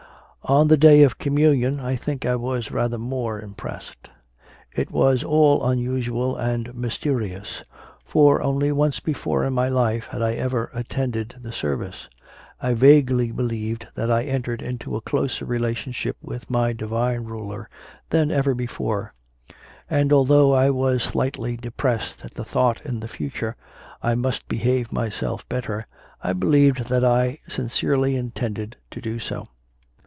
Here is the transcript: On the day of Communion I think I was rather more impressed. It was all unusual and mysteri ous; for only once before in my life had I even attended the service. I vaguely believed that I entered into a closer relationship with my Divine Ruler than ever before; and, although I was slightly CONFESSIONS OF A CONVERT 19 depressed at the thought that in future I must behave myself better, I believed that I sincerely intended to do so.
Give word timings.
On 0.45 0.67
the 0.67 0.75
day 0.75 1.03
of 1.03 1.19
Communion 1.19 1.79
I 1.79 1.95
think 1.95 2.25
I 2.25 2.35
was 2.35 2.71
rather 2.71 2.97
more 2.97 3.39
impressed. 3.39 4.09
It 4.75 4.89
was 4.91 5.23
all 5.23 5.63
unusual 5.63 6.35
and 6.35 6.67
mysteri 6.73 7.39
ous; 7.39 7.63
for 8.03 8.41
only 8.41 8.71
once 8.73 8.99
before 8.99 9.45
in 9.45 9.53
my 9.53 9.69
life 9.69 10.07
had 10.07 10.21
I 10.23 10.33
even 10.33 10.67
attended 10.73 11.35
the 11.41 11.53
service. 11.53 12.09
I 12.59 12.73
vaguely 12.73 13.31
believed 13.31 13.87
that 13.93 14.11
I 14.11 14.23
entered 14.23 14.61
into 14.63 14.95
a 14.95 14.99
closer 15.01 15.45
relationship 15.45 16.17
with 16.23 16.49
my 16.49 16.73
Divine 16.73 17.23
Ruler 17.23 17.69
than 18.09 18.29
ever 18.31 18.53
before; 18.55 19.13
and, 19.91 20.11
although 20.11 20.53
I 20.53 20.69
was 20.71 21.01
slightly 21.03 21.55
CONFESSIONS 21.55 21.61
OF 21.67 21.67
A 21.67 21.71
CONVERT 21.71 21.87
19 21.91 22.09
depressed 22.15 22.25
at 22.25 22.33
the 22.33 22.43
thought 22.51 22.81
that 22.83 22.89
in 22.89 23.07
future 23.07 23.55
I 24.01 24.15
must 24.15 24.47
behave 24.49 24.91
myself 24.91 25.47
better, 25.47 25.85
I 26.23 26.33
believed 26.33 26.87
that 26.87 27.05
I 27.05 27.37
sincerely 27.47 28.15
intended 28.17 28.75
to 28.89 28.99
do 28.99 29.17
so. 29.19 29.47